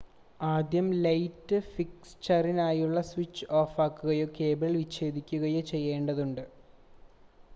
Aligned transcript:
ആദ്യം 0.39 0.87
ലൈറ്റ് 1.01 1.57
ഫിക്‌ചറിനായുള്ള 1.67 3.01
സ്വിച്ച് 3.09 3.45
ഓഫാക്കുകയോ 3.53 4.27
കേബിൾ 4.39 4.71
വിച്ഛേദിക്കുകയോ 4.79 5.61
ചെയ്യേണ്ടതുണ്ട് 5.71 6.43